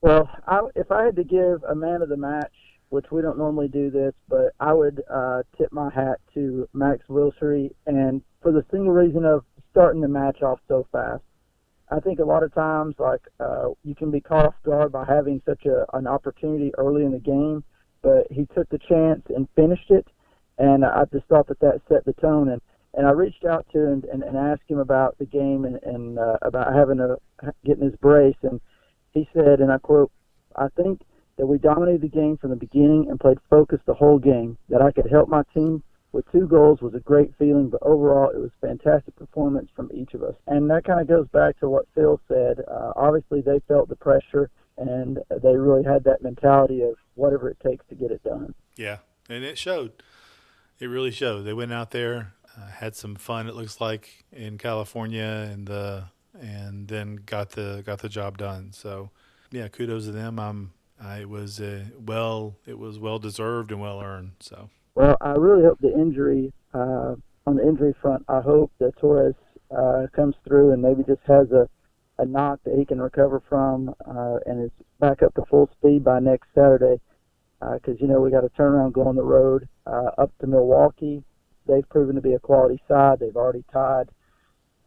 [0.00, 2.52] Well, I, if I had to give a man of the match,
[2.88, 7.02] which we don't normally do this, but I would uh, tip my hat to Max
[7.08, 11.22] Wilshere, and for the single reason of starting the match off so fast.
[11.90, 15.04] I think a lot of times, like uh, you can be caught off guard by
[15.06, 17.64] having such a, an opportunity early in the game,
[18.02, 20.06] but he took the chance and finished it,
[20.58, 22.48] and I just thought that that set the tone.
[22.48, 22.60] And
[22.94, 26.18] and I reached out to him and, and asked him about the game and, and
[26.18, 27.16] uh, about having a
[27.64, 28.60] getting his brace, and
[29.12, 30.10] he said, and I quote,
[30.56, 31.02] "I think
[31.36, 34.58] that we dominated the game from the beginning and played focused the whole game.
[34.68, 38.30] That I could help my team with two goals was a great feeling, but overall
[38.30, 40.34] it was fantastic performance from each of us.
[40.46, 42.60] And that kind of goes back to what Phil said.
[42.66, 47.58] Uh, obviously, they felt the pressure and they really had that mentality of whatever it
[47.60, 48.54] takes to get it done.
[48.76, 49.92] Yeah, and it showed.
[50.80, 51.42] It really showed.
[51.42, 53.48] They went out there, uh, had some fun.
[53.48, 56.04] It looks like in California, and the
[56.40, 58.72] and then got the got the job done.
[58.72, 59.10] So,
[59.50, 60.38] yeah, kudos to them.
[60.38, 60.72] I'm.
[61.00, 61.60] I was
[61.96, 62.56] well.
[62.66, 64.32] It was well deserved and well earned.
[64.40, 64.70] So.
[64.94, 67.14] Well, I really hope the injury uh,
[67.46, 68.24] on the injury front.
[68.28, 69.34] I hope that Torres
[69.70, 71.68] uh, comes through and maybe just has a,
[72.18, 76.02] a knock that he can recover from uh, and is back up to full speed
[76.04, 77.00] by next Saturday.
[77.60, 80.46] Because you know we got to a turnaround go on the road uh, up to
[80.46, 81.22] Milwaukee.
[81.66, 83.18] They've proven to be a quality side.
[83.20, 84.08] They've already tied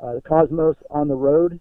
[0.01, 1.60] uh, the Cosmos on the road.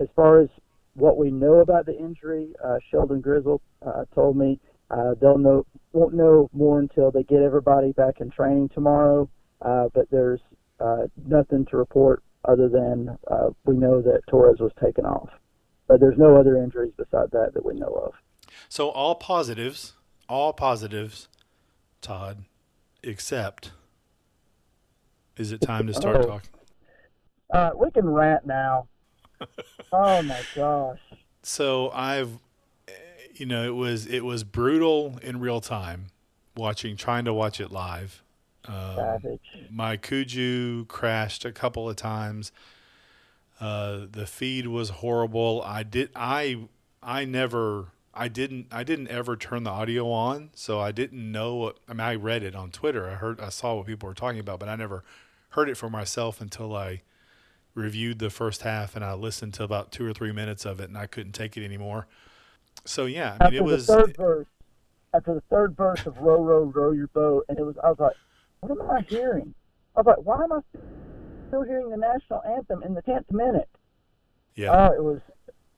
[0.00, 0.48] As far as
[0.94, 5.66] what we know about the injury, uh, Sheldon Grizzle uh, told me uh, they'll know
[5.92, 9.28] won't know more until they get everybody back in training tomorrow.
[9.60, 10.40] Uh, but there's
[10.80, 15.28] uh, nothing to report other than uh, we know that Torres was taken off.
[15.86, 18.14] But there's no other injuries beside that that we know of.
[18.68, 19.94] So all positives,
[20.32, 21.28] all positives,
[22.00, 22.44] Todd,
[23.02, 23.72] except
[25.36, 26.22] is it time to start Oh.
[26.22, 26.50] talking?
[27.50, 28.88] Uh, we can rant now.
[29.92, 30.98] oh my gosh.
[31.42, 32.38] So I've,
[33.34, 36.06] you know, it was it was brutal in real time,
[36.56, 38.22] watching trying to watch it live.
[38.64, 39.40] Um, Savage.
[39.70, 42.52] MyCujoo crashed a couple of times.
[43.60, 45.62] Uh, the feed was horrible.
[45.62, 46.68] I did I
[47.02, 51.54] I never I didn't I didn't ever turn the audio on, so I didn't know
[51.54, 53.08] what I mean I read it on Twitter.
[53.08, 55.02] I heard I saw what people were talking about, but I never
[55.50, 57.02] heard it for myself until I
[57.74, 60.88] reviewed the first half and I listened to about 2 or 3 minutes of it
[60.88, 62.06] and I couldn't take it anymore.
[62.84, 64.46] So yeah, I mean After it was the third verse,
[65.14, 67.98] after the third verse of "Row, row, row your boat," and it was, I was
[67.98, 68.16] like,
[68.60, 69.54] "What am I hearing?"
[69.96, 70.60] I was like, "Why am I
[71.48, 73.68] still hearing the national anthem in the tenth minute?"
[74.54, 74.88] yeah.
[74.90, 75.20] Oh, it was,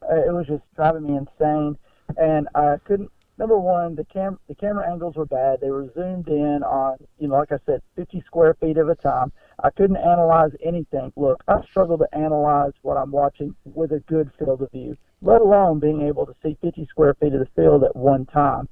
[0.02, 1.76] it was just driving me insane,
[2.16, 3.10] and I couldn't.
[3.36, 5.60] Number one, the cam the camera angles were bad.
[5.60, 8.94] They were zoomed in on, you know, like I said, 50 square feet at a
[8.94, 9.32] time.
[9.62, 11.12] I couldn't analyze anything.
[11.16, 15.40] Look, I struggle to analyze what I'm watching with a good field of view, let
[15.40, 18.68] alone being able to see 50 square feet of the field at one time.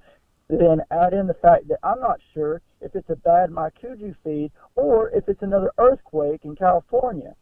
[0.49, 4.53] Then add in the fact that I'm not sure if it's a bad MyCujoo feed
[4.77, 7.35] or if it's another earthquake in California.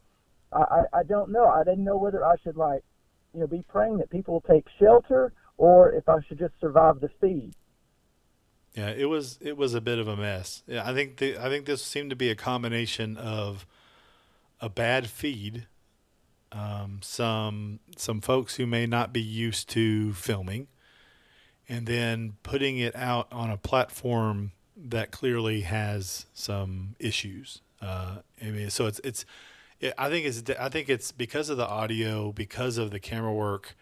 [0.53, 1.45] I, I, I don't know.
[1.47, 2.83] I didn't know whether I should like,
[3.33, 6.99] you know, be praying that people will take shelter or if I should just survive
[7.01, 7.53] the feed.
[8.73, 10.63] Yeah, it was it was a bit of a mess.
[10.65, 13.67] Yeah, I think the, I think this seemed to be a combination of
[14.59, 15.67] a bad feed,
[16.51, 20.67] um, some some folks who may not be used to filming,
[21.69, 27.61] and then putting it out on a platform that clearly has some issues.
[27.79, 29.25] Uh, I mean, so it's it's.
[29.79, 33.33] It, I think it's I think it's because of the audio, because of the camera
[33.33, 33.75] work.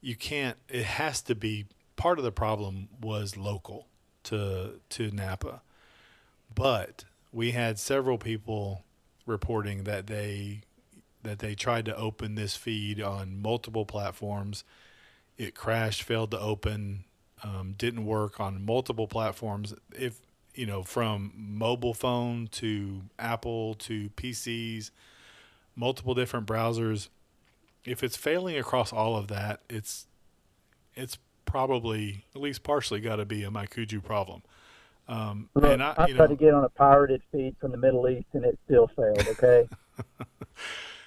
[0.00, 0.56] You can't.
[0.68, 3.86] It has to be part of the problem was local
[4.24, 5.62] to to Napa,
[6.54, 8.84] but we had several people
[9.26, 10.62] reporting that they
[11.22, 14.64] that they tried to open this feed on multiple platforms.
[15.36, 17.04] It crashed, failed to open,
[17.42, 19.74] um, didn't work on multiple platforms.
[19.92, 20.20] If
[20.54, 24.90] you know, from mobile phone to Apple to PCs,
[25.74, 27.08] multiple different browsers.
[27.86, 30.06] If it's failing across all of that, it's
[30.94, 34.42] it's probably at least partially got to be a MyCujoo problem.
[35.08, 37.76] Um, Look, and I, I tried know, to get on a pirated feed from the
[37.76, 39.26] Middle East, and it still failed.
[39.28, 39.68] Okay.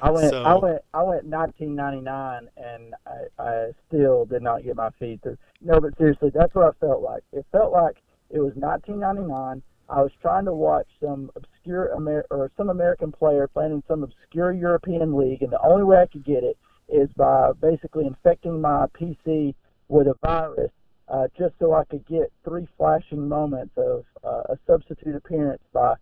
[0.01, 4.77] I went, so, I went, I went 1999, and I, I still did not get
[4.77, 5.37] my feed through.
[5.59, 7.23] No, but seriously, that's what I felt like.
[7.33, 7.97] It felt like
[8.29, 9.61] it was 1999.
[9.89, 14.03] I was trying to watch some obscure Amer- or some American player playing in some
[14.03, 16.57] obscure European league, and the only way I could get it
[16.91, 19.53] is by basically infecting my PC
[19.87, 20.71] with a virus
[21.09, 25.95] uh, just so I could get three flashing moments of uh, a substitute appearance by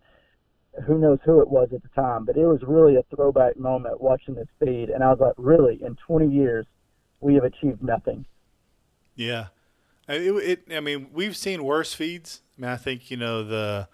[0.86, 2.24] who knows who it was at the time.
[2.24, 5.82] But it was really a throwback moment watching this feed, and I was like, really,
[5.82, 6.66] in 20 years,
[7.20, 8.26] we have achieved nothing.
[9.14, 9.46] Yeah.
[10.08, 12.42] It, it, I mean, we've seen worse feeds.
[12.56, 13.88] I mean, I think, you know, the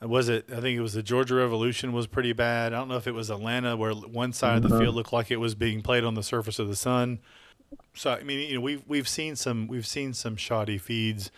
[0.00, 2.72] was it I think it was the Georgia Revolution was pretty bad.
[2.72, 4.80] I don't know if it was Atlanta where one side of the mm-hmm.
[4.80, 7.20] field looked like it was being played on the surface of the sun
[7.94, 11.30] so I mean, you know, we've we've seen some we've seen some shoddy feeds,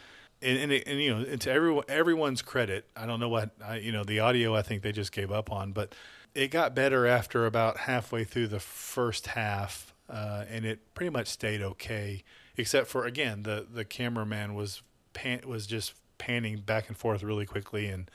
[0.42, 3.92] and and, and you know, to everyone everyone's credit, I don't know what I, you
[3.92, 4.54] know the audio.
[4.54, 5.94] I think they just gave up on, but
[6.34, 11.28] it got better after about halfway through the first half, uh, and it pretty much
[11.28, 12.24] stayed okay,
[12.56, 17.46] except for again the the cameraman was pan was just panning back and forth really
[17.46, 18.10] quickly and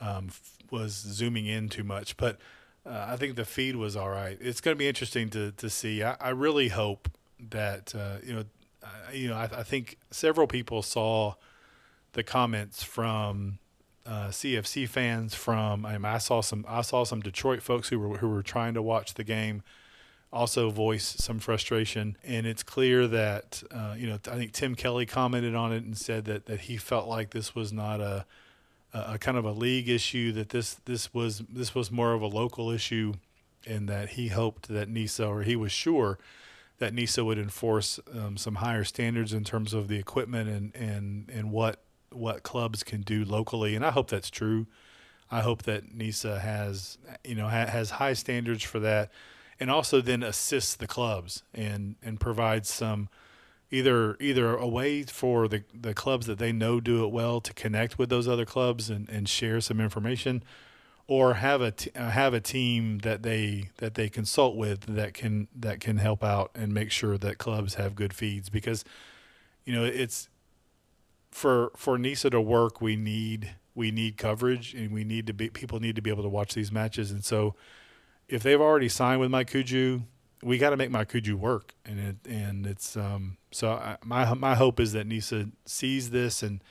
[0.00, 0.28] um,
[0.70, 2.38] was zooming in too much, but
[2.86, 4.36] uh, I think the feed was all right.
[4.40, 6.02] It's going to be interesting to to see.
[6.02, 7.08] I, I really hope
[7.50, 8.44] that uh, you know,
[8.82, 11.34] uh, you know, I, I, think several people saw
[12.12, 13.58] the comments from
[14.06, 15.34] uh, CFC fans.
[15.34, 18.42] From I, mean, I saw some I saw some Detroit folks who were who were
[18.42, 19.62] trying to watch the game
[20.34, 22.18] also voice some frustration.
[22.24, 25.96] And it's clear that, uh, you know, I think Tim Kelly commented on it and
[25.96, 28.26] said that, that he felt like this was not a,
[28.94, 32.26] a, kind of a league issue that this this was this was more of a
[32.26, 33.14] local issue,
[33.66, 36.18] and that he hoped that NISA or he was sure
[36.78, 41.30] that NISA would enforce um, some higher standards in terms of the equipment and and
[41.30, 44.66] and what what clubs can do locally, and I hope that's true.
[45.30, 49.10] I hope that NISA has you know ha- has high standards for that,
[49.58, 53.08] and also then assists the clubs and and provides some
[53.74, 57.52] either either a way for the, the clubs that they know do it well to
[57.52, 60.44] connect with those other clubs and, and share some information
[61.08, 65.12] or have a t- uh, have a team that they that they consult with that
[65.12, 68.48] can that can help out and make sure that clubs have good feeds.
[68.48, 68.84] Because
[69.64, 70.28] you know it's
[71.30, 75.50] for for NISA to work we need we need coverage and we need to be
[75.50, 77.10] people need to be able to watch these matches.
[77.10, 77.56] And so
[78.28, 80.04] if they've already signed with MyCujoo
[80.44, 84.54] we got to make MyCujoo work, and it and it's um, so I, my my
[84.54, 86.62] hope is that NISA sees this and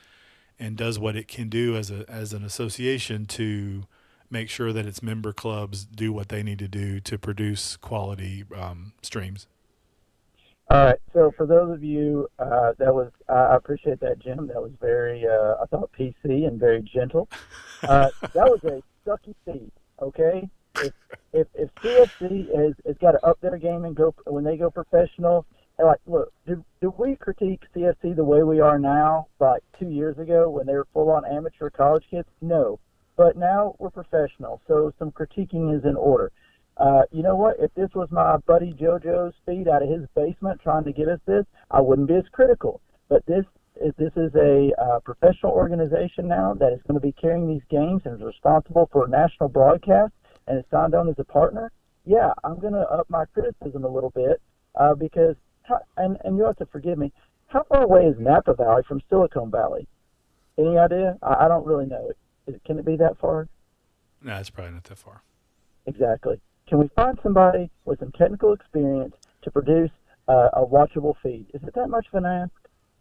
[0.59, 3.83] and does what it can do as a as an association to
[4.29, 8.45] make sure that its member clubs do what they need to do to produce quality
[8.55, 9.47] um, streams.
[10.69, 10.99] All right.
[11.11, 14.47] So for those of you, uh, that was I appreciate that, Jim.
[14.47, 17.27] That was very uh, I thought PC and very gentle.
[17.83, 19.71] Uh, that was a sucky feed.
[20.01, 20.93] Okay if
[21.33, 24.69] if, if CFC has, has got to up their game and go when they go
[24.69, 25.45] professional,
[25.79, 30.17] like, look, do do we critique CFC the way we are now, like two years
[30.17, 32.27] ago when they were full on amateur college kids?
[32.41, 32.79] No,
[33.17, 36.31] but now we're professional, so some critiquing is in order.
[36.77, 37.55] Uh, you know what?
[37.59, 41.19] If this was my buddy JoJo's feed out of his basement trying to get us
[41.27, 42.81] this, I wouldn't be as critical.
[43.09, 43.45] But this
[43.81, 47.63] is this is a uh, professional organization now that is going to be carrying these
[47.69, 50.13] games and is responsible for national broadcast
[50.47, 51.71] and is signed on as a partner,
[52.05, 54.41] yeah, I'm going to up my criticism a little bit
[54.79, 55.35] uh, because,
[55.97, 57.11] and, and you have to forgive me,
[57.47, 59.87] how far away is Napa Valley from Silicon Valley?
[60.57, 61.17] Any idea?
[61.21, 62.11] I, I don't really know.
[62.47, 63.47] Is, can it be that far?
[64.21, 65.21] No, it's probably not that far.
[65.85, 66.39] Exactly.
[66.67, 69.91] Can we find somebody with some technical experience to produce
[70.27, 71.45] uh, a watchable feed?
[71.53, 72.51] Is it that much of an ask?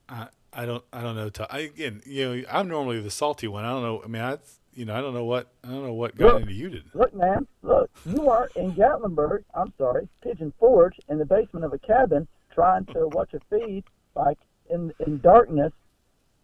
[0.08, 1.30] Uh, I don't I don't know.
[1.48, 3.64] I, again, you know, I'm normally the salty one.
[3.64, 4.02] I don't know.
[4.04, 4.36] I mean, I
[4.74, 6.42] you know I don't know what I don't know what got Look.
[6.42, 6.84] into you today.
[6.94, 11.72] Look, man, look, you are in Gatlinburg, I'm sorry, Pigeon Forge, in the basement of
[11.72, 14.38] a cabin trying to watch a feed, like,
[14.70, 15.72] in, in darkness,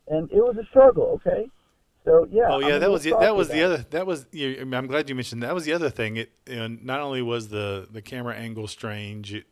[0.07, 1.49] and it was a struggle, okay?
[2.05, 2.49] So, yeah.
[2.49, 4.25] Oh yeah, I'm that was the, that was the other that was.
[4.33, 6.17] You, I mean, I'm glad you mentioned that was the other thing.
[6.17, 9.35] It you know, not only was the the camera angle strange.
[9.35, 9.47] It,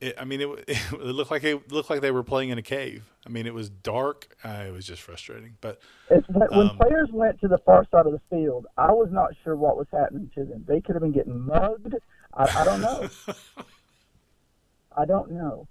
[0.00, 2.62] it I mean, it, it looked like it looked like they were playing in a
[2.62, 3.04] cave.
[3.26, 4.36] I mean, it was dark.
[4.44, 5.56] Uh, it was just frustrating.
[5.60, 5.80] But.
[6.10, 9.08] It's when, when um, players went to the far side of the field, I was
[9.10, 10.64] not sure what was happening to them.
[10.66, 11.94] They could have been getting mugged.
[12.34, 13.08] I, I don't know.
[14.96, 15.68] I don't know.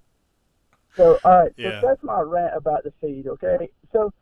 [0.95, 1.81] So, all right, so Yeah.
[1.81, 3.69] that's my rant about the feed, okay?
[3.91, 4.13] So,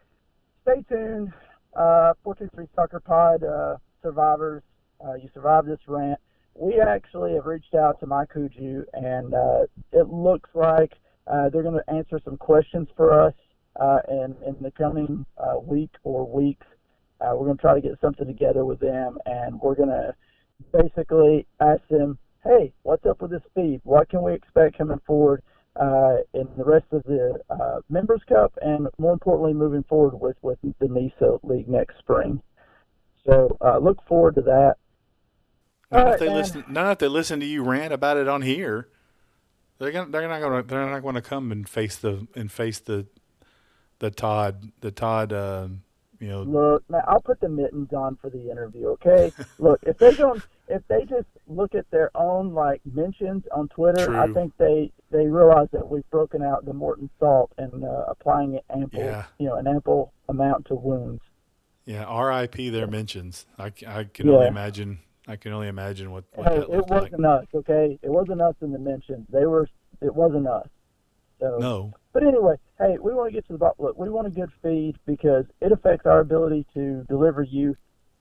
[0.63, 1.33] stay tuned.
[1.75, 4.63] Uh, 423 Soccer Pod uh, survivors,
[5.03, 6.19] uh, you survived this rant.
[6.55, 10.93] We actually have reached out to MyCujoo, and uh, it looks like
[11.27, 13.33] uh, they're going to answer some questions for us
[13.79, 16.65] uh, in, in the coming uh, week or weeks.
[17.19, 20.13] Uh, we're going to try to get something together with them, and we're going to
[20.71, 23.81] basically ask them, hey, what's up with this feed?
[23.83, 25.41] What can we expect coming forward
[25.75, 30.37] uh, in the rest of the uh, Members Cup, and more importantly, moving forward with,
[30.41, 32.41] with the NISA League next spring?
[33.25, 34.75] So uh, look forward to that.
[35.93, 36.35] Not if they man.
[36.35, 38.89] listen, not if they listen to you rant about it on here.
[39.79, 43.07] They're gonna, they're not gonna, they're not gonna come and face the and face the,
[43.99, 45.83] the Todd, the Todd, um,
[46.19, 49.33] you know, Look, man, I'll put the mittens on for the interview, okay?
[49.59, 54.15] Look, if they don't, if they just look at their own like mentions on Twitter,
[54.17, 58.53] I think they they realize that we've broken out the Morton salt and uh, applying
[58.55, 59.25] it ample, Yeah.
[59.37, 61.21] you know, an ample amount to wounds.
[61.85, 62.69] yeah, R.I.P.
[62.69, 63.45] Their mentions.
[63.59, 64.33] I, I can Yeah.
[64.33, 64.99] only imagine.
[65.27, 67.97] I can only imagine what, what Hey, it wasn't us, okay?
[68.01, 69.25] It wasn't us in the mentions.
[69.29, 69.67] They were.
[70.01, 70.67] It wasn't us.
[71.39, 73.85] So No, But anyway, hey, we want to get to the bottom.
[73.85, 77.75] Look, we want a good feed because it affects our ability to deliver you,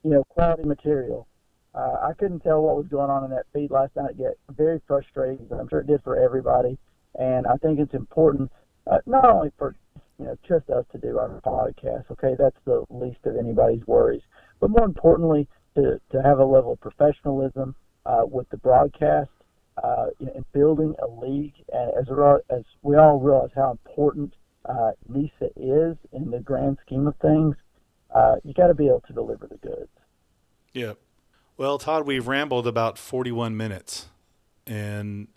[0.04, 1.26] you know, quality material.
[1.74, 4.10] Uh, I couldn't tell what was going on in that feed last night.
[4.10, 6.78] It got very frustrating, but I'm sure it did for everybody.
[7.18, 8.50] And I think it's important,
[8.90, 9.74] uh, not only for
[10.18, 12.10] you know just us to do our podcast.
[12.12, 14.22] Okay, that's the least of anybody's worries,
[14.60, 17.74] but more importantly, to to have a level of professionalism
[18.06, 19.30] uh, with the broadcast
[19.82, 22.06] uh, in building a league, and as
[22.50, 24.34] as we all realize how important
[24.66, 27.56] uh, NISA is in the grand scheme of things,
[28.14, 29.90] uh, you got to be able to deliver the goods.
[30.72, 30.92] Yeah.
[31.56, 34.06] Well, Todd, we've rambled about 41 minutes,
[34.66, 35.28] and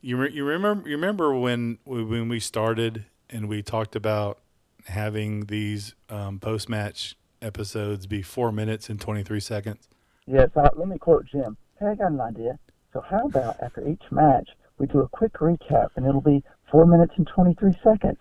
[0.00, 4.38] you re- you remember you remember when we, when we started and we talked about
[4.86, 9.88] having these um, post match episodes be four minutes and 23 seconds.
[10.26, 11.56] Yes, uh, let me quote Jim.
[11.80, 12.58] Hey, I got an idea.
[12.92, 16.86] So how about after each match we do a quick recap, and it'll be four
[16.86, 18.18] minutes and twenty three seconds.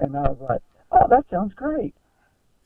[0.00, 0.60] And I was like,
[0.90, 1.94] oh, that sounds great.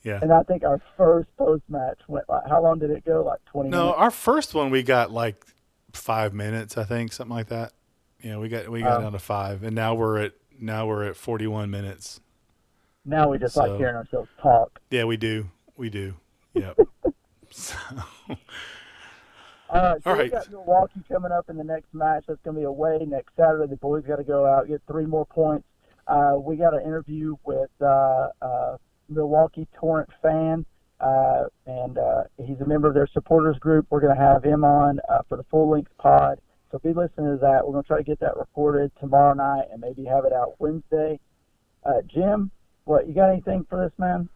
[0.02, 0.18] Yeah.
[0.22, 3.22] And I think our first post match went like, how long did it go?
[3.24, 3.98] Like twenty No, minutes.
[3.98, 5.44] our first one we got like
[5.92, 7.72] five minutes, I think, something like that.
[8.22, 9.02] Yeah, we got we got Oh.
[9.02, 12.20] down to five, and now we're at now we're at 41 minutes.
[13.04, 14.80] Now we just like hearing ourselves talk.
[14.90, 16.14] Yeah, we do, we do.
[16.54, 16.78] Yep.
[17.50, 17.76] so,
[19.68, 20.32] All right, so All we right.
[20.32, 22.24] got Milwaukee coming up in the next match.
[22.28, 23.68] That's going to be away next Saturday.
[23.68, 25.66] The boys got to go out get three more points.
[26.06, 28.76] Uh, we got an interview with uh, uh,
[29.08, 30.64] Milwaukee Torrent fan,
[31.00, 33.86] uh, and uh, he's a member of their supporters group.
[33.90, 36.38] We're going to have him on uh, for the full length pod.
[36.70, 37.66] So be listening to that.
[37.66, 40.54] We're going to try to get that recorded tomorrow night and maybe have it out
[40.60, 41.18] Wednesday.
[41.84, 42.50] Uh, Jim,
[42.84, 44.28] what you got anything for this man?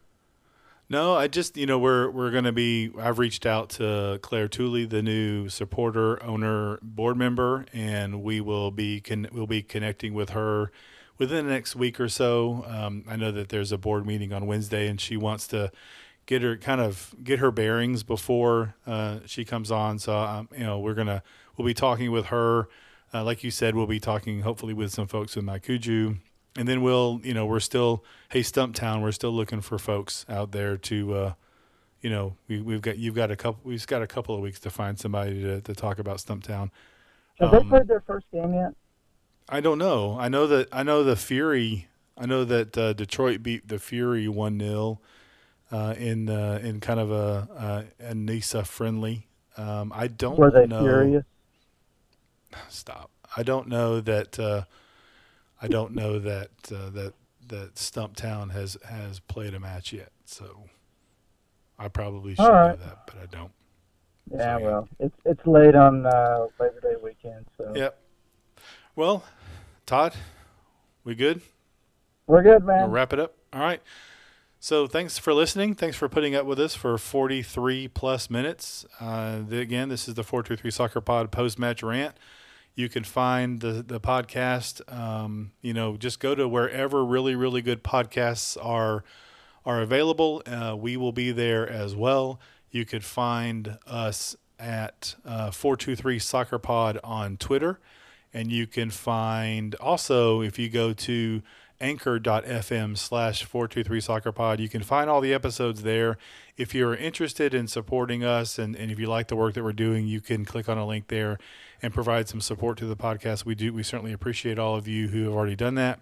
[0.91, 2.91] No, I just you know we're we're gonna be.
[2.99, 8.73] I've reached out to Claire Tooley, the new supporter owner board member, and we will
[8.73, 10.73] be con- we'll be connecting with her
[11.17, 12.65] within the next week or so.
[12.67, 15.71] Um, I know that there's a board meeting on Wednesday, and she wants to
[16.27, 20.01] get her kind of get her bearings before uh, she comes on.
[20.01, 21.23] So um, you know we're gonna
[21.57, 22.69] we'll be talking with her.
[23.15, 26.17] Uh, like you said, we'll be talking hopefully with some folks with MyCujoo
[26.57, 30.53] and then we'll you know we're still hey Stumptown we're still looking for folks out
[30.53, 31.33] there to uh,
[32.01, 34.59] you know we, we've got you've got a couple we've got a couple of weeks
[34.61, 36.71] to find somebody to, to talk about Stumptown.
[37.39, 38.73] Have they Um, played their first game yet?
[39.49, 40.17] I don't know.
[40.19, 41.89] I know that I know the Fury.
[42.17, 45.01] I know that uh, Detroit beat the Fury one 0
[45.73, 49.27] uh, in uh, in kind of a uh, a NISA friendly.
[49.57, 50.81] Um, I don't Were they know.
[50.83, 51.25] furious?
[52.69, 53.11] Stop.
[53.37, 54.67] I don't know that.
[55.61, 57.13] I don't know that uh, that
[57.49, 60.11] that Stumptown has has played a match yet.
[60.25, 60.65] So
[61.79, 62.79] I probably should right.
[62.79, 63.53] know that, but I don't.
[64.33, 67.99] Yeah, So, well, it's it's late on uh, Labor Day weekend, so Yep.
[68.97, 69.25] Well,
[69.87, 70.15] Todd,
[71.05, 71.41] we good?
[72.27, 72.83] we're good, man.
[72.83, 73.35] We'll wrap it up.
[73.53, 73.83] All right.
[74.63, 75.75] So thanks for listening.
[75.75, 78.85] Thanks for putting up with us for 43 plus minutes.
[79.01, 82.15] Uh, the, again, this is the 423 Soccer Pod post match rant.
[82.75, 87.63] You can find the, the podcast, um, you know, just go to wherever really, really
[87.63, 89.05] good podcasts are
[89.67, 90.43] are available.
[90.47, 92.41] Uh, we will be there as well.
[92.71, 97.81] You could find us at uh, 423 Soccer Pod on Twitter.
[98.33, 101.43] And you can find also, if you go to
[101.81, 104.61] anchor.fm slash 423 soccer pod.
[104.61, 106.19] You can find all the episodes there.
[106.57, 109.73] If you're interested in supporting us and, and if you like the work that we're
[109.73, 111.39] doing you can click on a link there
[111.83, 113.45] and provide some support to the podcast.
[113.45, 116.01] We do we certainly appreciate all of you who have already done that.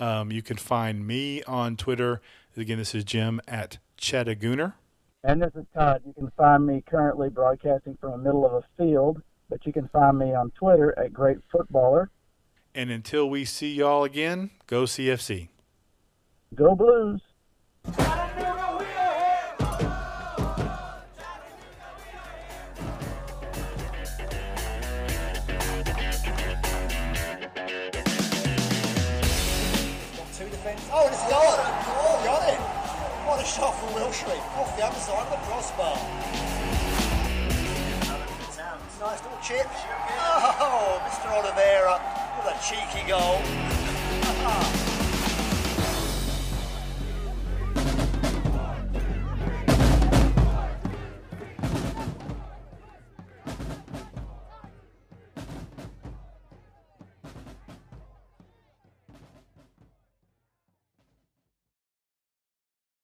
[0.00, 2.20] Um, you can find me on twitter.
[2.56, 4.74] Again this is jim at chattagooner.
[5.24, 6.02] And this is Todd.
[6.06, 9.20] You can find me currently broadcasting from the middle of a field,
[9.50, 12.08] but you can find me on Twitter at Great Footballer.
[12.74, 15.48] And until we see y'all again go cfc
[16.54, 17.20] Go Blues!
[30.38, 30.44] Two.
[30.90, 31.58] Oh, and it's gone.
[32.00, 32.58] Oh, got it.
[33.26, 34.38] What a shot from Wilshere.
[34.56, 35.96] Off the other side of the crossbar.
[39.00, 39.66] Nice little chip.
[40.60, 41.30] Oh, Mr.
[41.30, 43.42] Oliveira with a cheeky goal.